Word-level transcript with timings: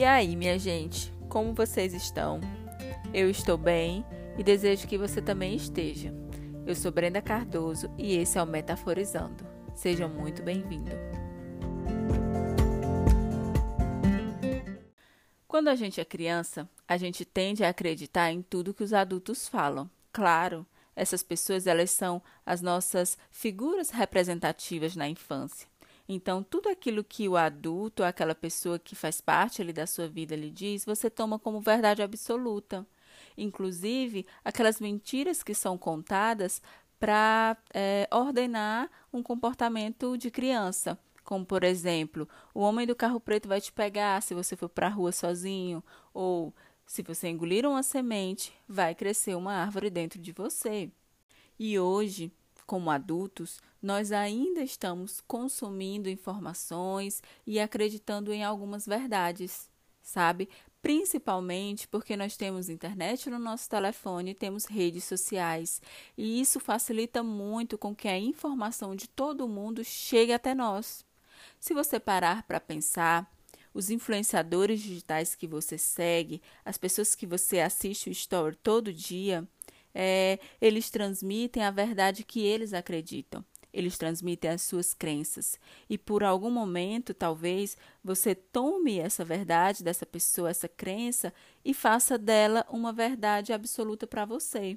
E 0.00 0.04
aí, 0.04 0.34
minha 0.34 0.58
gente, 0.58 1.12
como 1.28 1.52
vocês 1.52 1.92
estão? 1.92 2.40
Eu 3.12 3.28
estou 3.28 3.58
bem 3.58 4.02
e 4.38 4.42
desejo 4.42 4.88
que 4.88 4.96
você 4.96 5.20
também 5.20 5.54
esteja. 5.54 6.10
Eu 6.66 6.74
sou 6.74 6.90
Brenda 6.90 7.20
Cardoso 7.20 7.90
e 7.98 8.16
esse 8.16 8.38
é 8.38 8.42
o 8.42 8.46
Metaforizando. 8.46 9.46
Seja 9.74 10.08
muito 10.08 10.42
bem-vindo. 10.42 10.90
Quando 15.46 15.68
a 15.68 15.74
gente 15.74 16.00
é 16.00 16.04
criança, 16.06 16.66
a 16.88 16.96
gente 16.96 17.26
tende 17.26 17.62
a 17.62 17.68
acreditar 17.68 18.32
em 18.32 18.40
tudo 18.40 18.72
que 18.72 18.82
os 18.82 18.94
adultos 18.94 19.48
falam. 19.48 19.90
Claro, 20.10 20.66
essas 20.96 21.22
pessoas 21.22 21.66
elas 21.66 21.90
são 21.90 22.22
as 22.46 22.62
nossas 22.62 23.18
figuras 23.30 23.90
representativas 23.90 24.96
na 24.96 25.06
infância. 25.06 25.69
Então, 26.12 26.42
tudo 26.42 26.68
aquilo 26.68 27.04
que 27.04 27.28
o 27.28 27.36
adulto, 27.36 28.02
aquela 28.02 28.34
pessoa 28.34 28.80
que 28.80 28.96
faz 28.96 29.20
parte 29.20 29.62
ali 29.62 29.72
da 29.72 29.86
sua 29.86 30.08
vida, 30.08 30.34
lhe 30.34 30.50
diz, 30.50 30.84
você 30.84 31.08
toma 31.08 31.38
como 31.38 31.60
verdade 31.60 32.02
absoluta. 32.02 32.84
Inclusive, 33.38 34.26
aquelas 34.44 34.80
mentiras 34.80 35.44
que 35.44 35.54
são 35.54 35.78
contadas 35.78 36.60
para 36.98 37.56
é, 37.72 38.08
ordenar 38.10 38.90
um 39.12 39.22
comportamento 39.22 40.18
de 40.18 40.32
criança. 40.32 40.98
Como, 41.22 41.46
por 41.46 41.62
exemplo, 41.62 42.28
o 42.52 42.58
homem 42.58 42.88
do 42.88 42.96
carro 42.96 43.20
preto 43.20 43.46
vai 43.46 43.60
te 43.60 43.70
pegar 43.70 44.20
se 44.20 44.34
você 44.34 44.56
for 44.56 44.68
para 44.68 44.88
a 44.88 44.90
rua 44.90 45.12
sozinho. 45.12 45.80
Ou, 46.12 46.52
se 46.84 47.02
você 47.02 47.28
engolir 47.28 47.64
uma 47.64 47.84
semente, 47.84 48.52
vai 48.66 48.96
crescer 48.96 49.36
uma 49.36 49.52
árvore 49.52 49.88
dentro 49.88 50.18
de 50.18 50.32
você. 50.32 50.90
E 51.56 51.78
hoje, 51.78 52.32
como 52.70 52.88
adultos, 52.88 53.60
nós 53.82 54.12
ainda 54.12 54.62
estamos 54.62 55.20
consumindo 55.26 56.08
informações 56.08 57.20
e 57.44 57.58
acreditando 57.58 58.32
em 58.32 58.44
algumas 58.44 58.86
verdades, 58.86 59.68
sabe? 60.00 60.48
Principalmente 60.80 61.88
porque 61.88 62.16
nós 62.16 62.36
temos 62.36 62.68
internet 62.68 63.28
no 63.28 63.40
nosso 63.40 63.68
telefone, 63.68 64.36
temos 64.36 64.66
redes 64.66 65.02
sociais, 65.02 65.82
e 66.16 66.40
isso 66.40 66.60
facilita 66.60 67.24
muito 67.24 67.76
com 67.76 67.92
que 67.92 68.06
a 68.06 68.16
informação 68.16 68.94
de 68.94 69.08
todo 69.08 69.48
mundo 69.48 69.82
chegue 69.82 70.32
até 70.32 70.54
nós. 70.54 71.04
Se 71.58 71.74
você 71.74 71.98
parar 71.98 72.44
para 72.44 72.60
pensar, 72.60 73.28
os 73.74 73.90
influenciadores 73.90 74.80
digitais 74.80 75.34
que 75.34 75.46
você 75.46 75.76
segue, 75.76 76.40
as 76.64 76.78
pessoas 76.78 77.16
que 77.16 77.26
você 77.26 77.58
assiste 77.58 78.08
o 78.08 78.12
story 78.12 78.54
todo 78.62 78.92
dia, 78.92 79.46
é, 79.94 80.38
eles 80.60 80.90
transmitem 80.90 81.62
a 81.64 81.70
verdade 81.70 82.24
que 82.24 82.40
eles 82.40 82.72
acreditam. 82.72 83.44
Eles 83.72 83.96
transmitem 83.96 84.50
as 84.50 84.62
suas 84.62 84.92
crenças. 84.92 85.58
E 85.88 85.96
por 85.96 86.24
algum 86.24 86.50
momento, 86.50 87.14
talvez, 87.14 87.76
você 88.02 88.34
tome 88.34 88.98
essa 88.98 89.24
verdade 89.24 89.84
dessa 89.84 90.04
pessoa, 90.04 90.50
essa 90.50 90.68
crença, 90.68 91.32
e 91.64 91.72
faça 91.72 92.18
dela 92.18 92.66
uma 92.68 92.92
verdade 92.92 93.52
absoluta 93.52 94.06
para 94.06 94.24
você. 94.24 94.76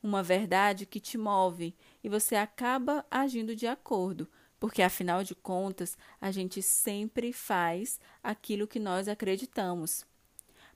Uma 0.00 0.22
verdade 0.22 0.86
que 0.86 1.00
te 1.00 1.18
move. 1.18 1.74
E 2.02 2.08
você 2.08 2.36
acaba 2.36 3.04
agindo 3.10 3.56
de 3.56 3.66
acordo. 3.66 4.28
Porque, 4.60 4.82
afinal 4.82 5.24
de 5.24 5.34
contas, 5.34 5.96
a 6.20 6.30
gente 6.30 6.62
sempre 6.62 7.32
faz 7.32 8.00
aquilo 8.22 8.68
que 8.68 8.78
nós 8.78 9.08
acreditamos. 9.08 10.06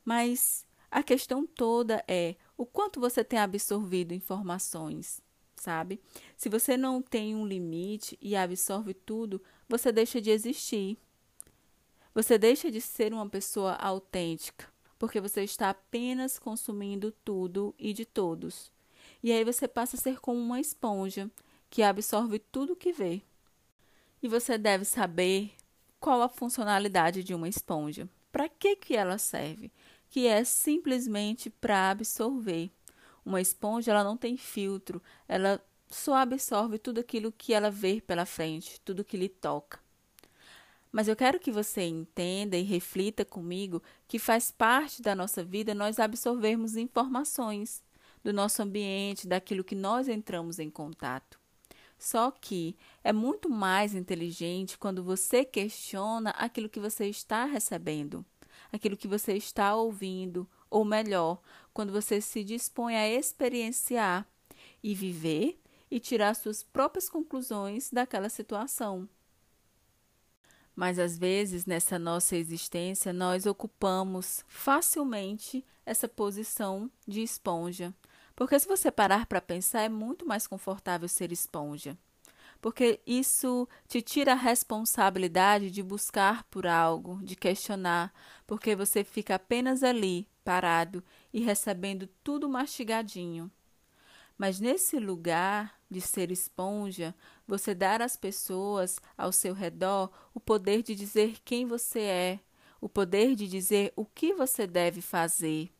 Mas 0.04 0.66
a 0.90 1.02
questão 1.02 1.46
toda 1.46 2.04
é 2.06 2.36
o 2.62 2.66
quanto 2.66 3.00
você 3.00 3.24
tem 3.24 3.40
absorvido 3.40 4.14
informações, 4.14 5.20
sabe? 5.56 6.00
Se 6.36 6.48
você 6.48 6.76
não 6.76 7.02
tem 7.02 7.34
um 7.34 7.44
limite 7.44 8.16
e 8.22 8.36
absorve 8.36 8.94
tudo, 8.94 9.42
você 9.68 9.90
deixa 9.90 10.20
de 10.20 10.30
existir. 10.30 10.96
Você 12.14 12.38
deixa 12.38 12.70
de 12.70 12.80
ser 12.80 13.12
uma 13.12 13.28
pessoa 13.28 13.72
autêntica, 13.72 14.72
porque 14.96 15.20
você 15.20 15.42
está 15.42 15.70
apenas 15.70 16.38
consumindo 16.38 17.10
tudo 17.24 17.74
e 17.76 17.92
de 17.92 18.04
todos. 18.04 18.70
E 19.24 19.32
aí 19.32 19.42
você 19.42 19.66
passa 19.66 19.96
a 19.96 20.00
ser 20.00 20.20
como 20.20 20.38
uma 20.38 20.60
esponja 20.60 21.28
que 21.68 21.82
absorve 21.82 22.38
tudo 22.38 22.76
que 22.76 22.92
vê. 22.92 23.22
E 24.22 24.28
você 24.28 24.56
deve 24.56 24.84
saber 24.84 25.50
qual 25.98 26.22
a 26.22 26.28
funcionalidade 26.28 27.24
de 27.24 27.34
uma 27.34 27.48
esponja. 27.48 28.08
Para 28.30 28.48
que, 28.48 28.76
que 28.76 28.94
ela 28.94 29.18
serve? 29.18 29.72
Que 30.12 30.26
é 30.26 30.44
simplesmente 30.44 31.48
para 31.48 31.90
absorver. 31.90 32.70
Uma 33.24 33.40
esponja 33.40 33.92
ela 33.92 34.04
não 34.04 34.14
tem 34.14 34.36
filtro, 34.36 35.02
ela 35.26 35.58
só 35.88 36.16
absorve 36.16 36.78
tudo 36.78 37.00
aquilo 37.00 37.32
que 37.32 37.54
ela 37.54 37.70
vê 37.70 37.98
pela 37.98 38.26
frente, 38.26 38.78
tudo 38.84 39.06
que 39.06 39.16
lhe 39.16 39.30
toca. 39.30 39.80
Mas 40.92 41.08
eu 41.08 41.16
quero 41.16 41.40
que 41.40 41.50
você 41.50 41.84
entenda 41.84 42.58
e 42.58 42.62
reflita 42.62 43.24
comigo 43.24 43.82
que 44.06 44.18
faz 44.18 44.50
parte 44.50 45.00
da 45.00 45.14
nossa 45.14 45.42
vida 45.42 45.74
nós 45.74 45.98
absorvermos 45.98 46.76
informações 46.76 47.82
do 48.22 48.34
nosso 48.34 48.60
ambiente, 48.60 49.26
daquilo 49.26 49.64
que 49.64 49.74
nós 49.74 50.08
entramos 50.08 50.58
em 50.58 50.68
contato. 50.68 51.40
Só 51.98 52.30
que 52.30 52.76
é 53.02 53.14
muito 53.14 53.48
mais 53.48 53.94
inteligente 53.94 54.76
quando 54.76 55.02
você 55.02 55.42
questiona 55.42 56.30
aquilo 56.32 56.68
que 56.68 56.80
você 56.80 57.06
está 57.06 57.46
recebendo 57.46 58.26
aquilo 58.72 58.96
que 58.96 59.06
você 59.06 59.34
está 59.34 59.74
ouvindo, 59.76 60.48
ou 60.70 60.84
melhor, 60.84 61.40
quando 61.74 61.92
você 61.92 62.20
se 62.20 62.42
dispõe 62.42 62.96
a 62.96 63.08
experienciar 63.08 64.26
e 64.82 64.94
viver 64.94 65.60
e 65.90 66.00
tirar 66.00 66.34
suas 66.34 66.62
próprias 66.62 67.08
conclusões 67.08 67.90
daquela 67.90 68.28
situação. 68.28 69.08
Mas 70.74 70.98
às 70.98 71.18
vezes 71.18 71.66
nessa 71.66 71.98
nossa 71.98 72.34
existência 72.34 73.12
nós 73.12 73.44
ocupamos 73.44 74.42
facilmente 74.48 75.64
essa 75.84 76.08
posição 76.08 76.90
de 77.06 77.22
esponja. 77.22 77.92
Porque 78.34 78.58
se 78.58 78.66
você 78.66 78.90
parar 78.90 79.26
para 79.26 79.42
pensar, 79.42 79.82
é 79.82 79.88
muito 79.90 80.26
mais 80.26 80.46
confortável 80.46 81.08
ser 81.08 81.30
esponja 81.30 81.98
porque 82.62 83.00
isso 83.04 83.68
te 83.88 84.00
tira 84.00 84.32
a 84.32 84.36
responsabilidade 84.36 85.68
de 85.68 85.82
buscar 85.82 86.44
por 86.44 86.64
algo, 86.64 87.20
de 87.20 87.34
questionar, 87.34 88.14
porque 88.46 88.76
você 88.76 89.02
fica 89.02 89.34
apenas 89.34 89.82
ali, 89.82 90.28
parado 90.44 91.02
e 91.32 91.40
recebendo 91.40 92.08
tudo 92.22 92.48
mastigadinho. 92.48 93.50
Mas 94.38 94.60
nesse 94.60 95.00
lugar 95.00 95.76
de 95.90 96.00
ser 96.00 96.30
esponja, 96.30 97.12
você 97.48 97.74
dar 97.74 98.00
às 98.00 98.16
pessoas 98.16 99.00
ao 99.18 99.32
seu 99.32 99.54
redor 99.54 100.08
o 100.32 100.38
poder 100.38 100.84
de 100.84 100.94
dizer 100.94 101.38
quem 101.44 101.66
você 101.66 102.00
é, 102.00 102.40
o 102.80 102.88
poder 102.88 103.34
de 103.34 103.48
dizer 103.48 103.92
o 103.96 104.04
que 104.06 104.32
você 104.32 104.68
deve 104.68 105.00
fazer 105.00 105.72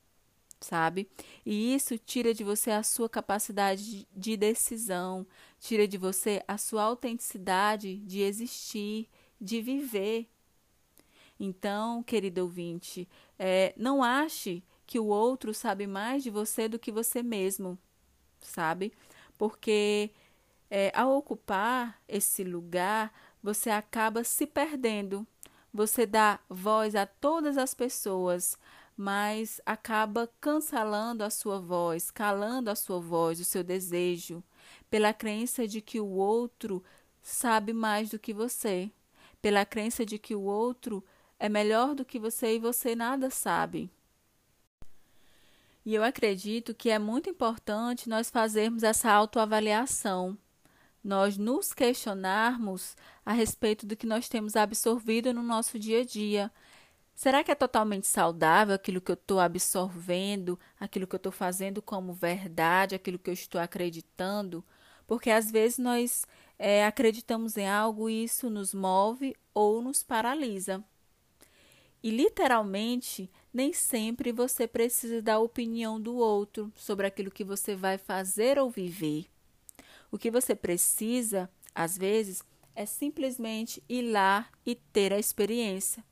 sabe? 0.63 1.09
E 1.45 1.75
isso 1.75 1.99
tira 1.99 2.33
de 2.33 2.45
você 2.45 2.71
a 2.71 2.83
sua 2.83 3.09
capacidade 3.09 4.07
de 4.15 4.37
decisão, 4.37 5.27
tira 5.61 5.87
de 5.87 5.99
você 5.99 6.43
a 6.49 6.57
sua 6.57 6.83
autenticidade 6.85 7.97
de 7.99 8.21
existir, 8.21 9.09
de 9.41 9.61
viver. 9.61 10.29
Então, 11.39 12.03
querido 12.03 12.43
ouvinte, 12.43 13.09
é, 13.39 13.75
não 13.77 14.03
ache 14.03 14.63
que 14.87 14.99
o 14.99 15.07
outro 15.07 15.53
sabe 15.53 15.87
mais 15.87 16.23
de 16.23 16.31
você 16.31 16.69
do 16.69 16.79
que 16.79 16.93
você 16.93 17.23
mesmo, 17.23 17.79
sabe? 18.41 18.93
Porque 19.37 20.11
é, 20.71 20.93
ao 20.95 21.17
ocupar 21.17 22.01
esse 22.09 22.45
lugar, 22.45 23.13
você 23.43 23.71
acaba 23.71 24.25
se 24.25 24.47
perdendo. 24.47 25.27
Você 25.75 26.07
dá 26.07 26.39
voz 26.49 26.95
a 26.95 27.07
todas 27.07 27.59
as 27.59 27.75
pessoas, 27.75 28.59
mas 28.97 29.61
acaba 29.65 30.31
cancelando 30.41 31.25
a 31.25 31.31
sua 31.31 31.59
voz, 31.59 32.11
calando 32.11 32.69
a 32.69 32.75
sua 32.75 33.01
voz, 33.01 33.41
o 33.41 33.45
seu 33.45 33.65
desejo, 33.65 34.43
pela 34.91 35.13
crença 35.13 35.67
de 35.67 35.81
que 35.81 36.01
o 36.01 36.09
outro 36.09 36.83
sabe 37.23 37.73
mais 37.73 38.11
do 38.11 38.19
que 38.19 38.33
você, 38.33 38.91
pela 39.41 39.65
crença 39.65 40.05
de 40.05 40.19
que 40.19 40.35
o 40.35 40.43
outro 40.43 41.05
é 41.39 41.49
melhor 41.49 41.95
do 41.95 42.05
que 42.05 42.19
você 42.19 42.57
e 42.57 42.59
você 42.59 42.95
nada 42.95 43.31
sabe. 43.31 43.91
E 45.85 45.95
eu 45.95 46.05
acredito 46.05 46.75
que 46.75 46.91
é 46.91 46.99
muito 46.99 47.29
importante 47.29 48.09
nós 48.09 48.31
fazermos 48.31 48.85
essa 48.85 49.11
autoavaliação, 49.11 50.39
nós 51.03 51.37
nos 51.37 51.73
questionarmos 51.73 52.97
a 53.27 53.33
respeito 53.33 53.85
do 53.85 53.97
que 53.97 54.07
nós 54.07 54.29
temos 54.29 54.55
absorvido 54.55 55.35
no 55.35 55.43
nosso 55.43 55.79
dia 55.79 56.03
a 56.03 56.05
dia, 56.05 56.53
Será 57.15 57.45
que 57.45 57.51
é 57.51 57.55
totalmente 57.55 58.07
saudável 58.07 58.75
aquilo 58.75 59.01
que 59.01 59.11
eu 59.11 59.15
estou 59.15 59.39
absorvendo, 59.39 60.59
aquilo 60.81 61.07
que 61.07 61.15
eu 61.15 61.19
estou 61.19 61.33
fazendo 61.33 61.81
como 61.81 62.13
verdade, 62.13 62.95
aquilo 62.95 63.19
que 63.19 63.31
eu 63.31 63.35
estou 63.35 63.61
acreditando? 63.61 64.65
Porque 65.07 65.31
às 65.31 65.51
vezes 65.51 65.79
nós 65.79 66.27
é, 66.59 66.85
acreditamos 66.85 67.57
em 67.57 67.69
algo 67.69 68.09
e 68.09 68.25
isso 68.25 68.49
nos 68.49 68.73
move 68.75 69.37
ou 69.55 69.83
nos 69.83 70.03
paralisa. 70.03 70.83
E 72.03 72.11
literalmente, 72.11 73.31
nem 73.53 73.73
sempre 73.73 74.33
você 74.33 74.67
precisa 74.67 75.23
da 75.23 75.39
opinião 75.39 76.01
do 76.01 76.17
outro 76.17 76.73
sobre 76.75 77.07
aquilo 77.07 77.31
que 77.31 77.45
você 77.45 77.77
vai 77.77 77.99
fazer 77.99 78.59
ou 78.59 78.71
viver. 78.71 79.27
O 80.11 80.19
que 80.19 80.31
você 80.31 80.55
precisa, 80.55 81.49
às 81.73 81.97
vezes, 81.97 82.43
é 82.75 82.85
simplesmente 82.85 83.83
ir 83.89 84.11
lá 84.11 84.49
e 84.67 84.75
ter 84.75 85.13
a 85.13 85.19
experiência 85.19 86.03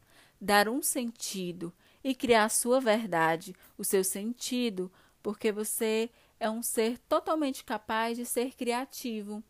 dar 0.41 0.69
um 0.69 0.83
sentido, 0.83 1.73
e 2.03 2.15
criar 2.15 2.45
a 2.45 2.49
sua 2.49 2.81
verdade, 2.81 3.55
o 3.77 3.85
seu 3.85 4.03
sentido, 4.03 4.91
porque 5.23 5.53
você 5.53 6.11
é 6.39 6.49
um 6.49 6.63
ser 6.63 6.99
totalmente 7.09 7.63
capaz 7.65 8.17
de 8.17 8.25
ser 8.25 8.55
criativo. 8.55 9.43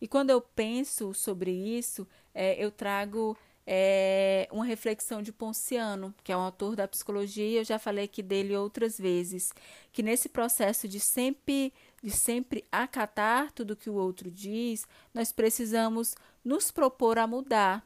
E 0.00 0.06
quando 0.06 0.30
eu 0.30 0.40
penso 0.40 1.12
sobre 1.12 1.50
isso, 1.50 2.06
é, 2.32 2.62
eu 2.62 2.70
trago 2.70 3.36
é, 3.66 4.46
uma 4.52 4.64
reflexão 4.64 5.22
de 5.22 5.32
Ponciano, 5.32 6.14
que 6.22 6.30
é 6.30 6.36
um 6.36 6.40
autor 6.40 6.76
da 6.76 6.86
psicologia, 6.86 7.46
e 7.46 7.56
eu 7.56 7.64
já 7.64 7.78
falei 7.78 8.04
aqui 8.04 8.22
dele 8.22 8.56
outras 8.56 8.98
vezes, 8.98 9.52
que 9.92 10.02
nesse 10.02 10.28
processo 10.28 10.86
de 10.86 11.00
sempre, 11.00 11.72
de 12.02 12.10
sempre 12.10 12.64
acatar 12.70 13.50
tudo 13.52 13.76
que 13.76 13.90
o 13.90 13.94
outro 13.94 14.30
diz, 14.30 14.86
nós 15.12 15.32
precisamos 15.32 16.14
nos 16.44 16.70
propor 16.70 17.18
a 17.18 17.26
mudar, 17.26 17.84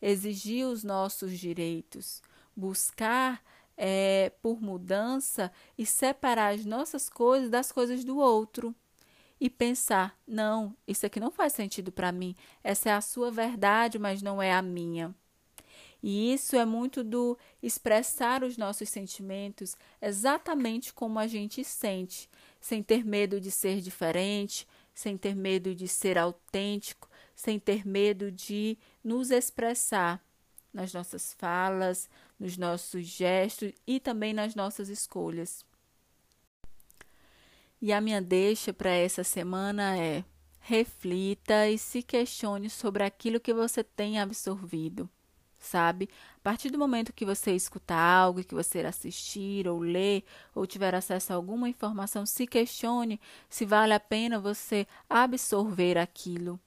exigir 0.00 0.66
os 0.66 0.84
nossos 0.84 1.38
direitos, 1.38 2.22
buscar 2.54 3.42
é, 3.76 4.32
por 4.40 4.60
mudança 4.60 5.52
e 5.76 5.84
separar 5.84 6.54
as 6.54 6.64
nossas 6.64 7.08
coisas 7.08 7.50
das 7.50 7.70
coisas 7.70 8.04
do 8.04 8.18
outro. 8.18 8.74
E 9.38 9.50
pensar: 9.50 10.18
não, 10.26 10.74
isso 10.86 11.04
aqui 11.04 11.20
não 11.20 11.30
faz 11.30 11.52
sentido 11.52 11.92
para 11.92 12.10
mim. 12.10 12.34
Essa 12.64 12.90
é 12.90 12.92
a 12.92 13.02
sua 13.02 13.30
verdade, 13.30 13.98
mas 13.98 14.22
não 14.22 14.40
é 14.40 14.52
a 14.52 14.62
minha. 14.62 15.14
E 16.02 16.32
isso 16.32 16.56
é 16.56 16.64
muito 16.64 17.02
do 17.02 17.36
expressar 17.62 18.44
os 18.44 18.56
nossos 18.56 18.88
sentimentos 18.88 19.76
exatamente 20.00 20.94
como 20.94 21.18
a 21.18 21.26
gente 21.26 21.64
sente, 21.64 22.30
sem 22.60 22.82
ter 22.82 23.04
medo 23.04 23.40
de 23.40 23.50
ser 23.50 23.80
diferente, 23.80 24.66
sem 24.94 25.16
ter 25.16 25.34
medo 25.34 25.74
de 25.74 25.88
ser 25.88 26.16
autêntico, 26.16 27.05
sem 27.36 27.60
ter 27.60 27.86
medo 27.86 28.32
de 28.32 28.78
nos 29.04 29.30
expressar 29.30 30.24
nas 30.72 30.92
nossas 30.92 31.34
falas, 31.34 32.08
nos 32.40 32.56
nossos 32.56 33.06
gestos 33.06 33.72
e 33.86 34.00
também 34.00 34.32
nas 34.32 34.54
nossas 34.54 34.88
escolhas. 34.88 35.64
E 37.80 37.92
a 37.92 38.00
minha 38.00 38.22
deixa 38.22 38.72
para 38.72 38.90
essa 38.90 39.22
semana 39.22 39.96
é: 39.98 40.24
reflita 40.60 41.68
e 41.68 41.78
se 41.78 42.02
questione 42.02 42.70
sobre 42.70 43.04
aquilo 43.04 43.38
que 43.38 43.52
você 43.52 43.84
tem 43.84 44.18
absorvido, 44.18 45.08
sabe? 45.58 46.08
A 46.38 46.40
partir 46.40 46.70
do 46.70 46.78
momento 46.78 47.12
que 47.12 47.24
você 47.24 47.52
escutar 47.52 47.98
algo, 47.98 48.42
que 48.42 48.54
você 48.54 48.80
assistir 48.80 49.68
ou 49.68 49.78
ler 49.78 50.24
ou 50.54 50.66
tiver 50.66 50.94
acesso 50.94 51.32
a 51.32 51.36
alguma 51.36 51.68
informação, 51.68 52.24
se 52.24 52.46
questione 52.46 53.20
se 53.48 53.66
vale 53.66 53.92
a 53.92 54.00
pena 54.00 54.40
você 54.40 54.86
absorver 55.08 55.98
aquilo. 55.98 56.58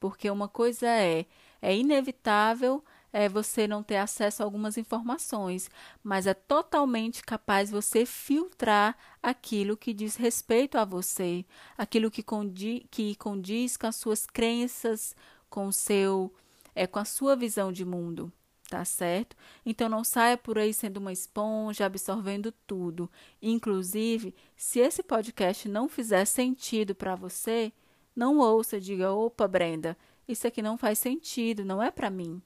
Porque 0.00 0.30
uma 0.30 0.48
coisa 0.48 0.88
é, 0.88 1.26
é 1.62 1.76
inevitável 1.76 2.82
é, 3.12 3.28
você 3.28 3.66
não 3.66 3.82
ter 3.82 3.96
acesso 3.96 4.42
a 4.42 4.46
algumas 4.46 4.76
informações, 4.76 5.70
mas 6.02 6.26
é 6.26 6.34
totalmente 6.34 7.22
capaz 7.22 7.70
você 7.70 8.06
filtrar 8.06 8.96
aquilo 9.22 9.76
que 9.76 9.92
diz 9.92 10.16
respeito 10.16 10.78
a 10.78 10.84
você, 10.84 11.44
aquilo 11.76 12.10
que, 12.10 12.22
condi 12.22 12.86
que 12.90 13.14
condiz 13.16 13.76
com 13.76 13.86
as 13.86 13.96
suas 13.96 14.26
crenças, 14.26 15.14
com 15.48 15.70
seu, 15.72 16.32
é, 16.74 16.86
com 16.86 16.98
a 16.98 17.04
sua 17.04 17.36
visão 17.36 17.72
de 17.72 17.84
mundo. 17.84 18.32
Tá 18.68 18.84
certo? 18.84 19.36
Então 19.66 19.88
não 19.88 20.04
saia 20.04 20.36
por 20.38 20.56
aí 20.56 20.72
sendo 20.72 20.98
uma 20.98 21.12
esponja, 21.12 21.86
absorvendo 21.86 22.52
tudo. 22.68 23.10
Inclusive, 23.42 24.32
se 24.56 24.78
esse 24.78 25.02
podcast 25.02 25.68
não 25.68 25.88
fizer 25.88 26.24
sentido 26.24 26.94
para 26.94 27.16
você, 27.16 27.72
não 28.20 28.38
ouça, 28.38 28.80
diga: 28.80 29.12
opa, 29.12 29.48
Brenda, 29.48 29.96
isso 30.28 30.46
aqui 30.46 30.62
não 30.62 30.76
faz 30.76 30.98
sentido, 30.98 31.64
não 31.64 31.82
é 31.82 31.90
para 31.90 32.10
mim 32.10 32.40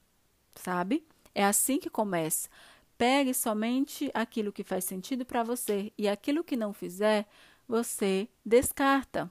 sabe? 0.55 1.07
É 1.35 1.45
assim 1.45 1.79
que 1.79 1.91
começa. 1.91 2.49
Pegue 2.97 3.35
somente 3.35 4.11
aquilo 4.15 4.53
que 4.53 4.63
faz 4.63 4.85
sentido 4.85 5.25
para 5.25 5.43
você 5.43 5.93
e 5.99 6.09
aquilo 6.09 6.45
que 6.45 6.57
não 6.57 6.73
fizer, 6.73 7.27
você 7.67 8.29
descarta. 8.45 9.31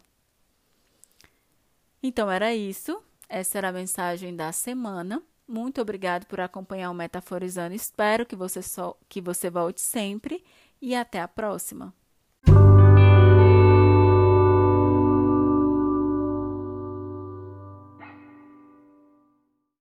Então 2.01 2.29
era 2.29 2.53
isso. 2.53 3.01
Essa 3.29 3.57
era 3.57 3.69
a 3.69 3.73
mensagem 3.73 4.35
da 4.35 4.51
semana. 4.51 5.23
Muito 5.47 5.81
obrigado 5.81 6.25
por 6.25 6.39
acompanhar 6.39 6.91
o 6.91 6.93
Metaforizando. 6.93 7.73
Espero 7.73 8.25
que 8.25 8.35
você 8.35 8.61
só 8.61 8.97
que 9.07 9.21
você 9.21 9.49
volte 9.49 9.81
sempre 9.81 10.43
e 10.81 10.93
até 10.93 11.21
a 11.21 11.27
próxima. 11.27 11.93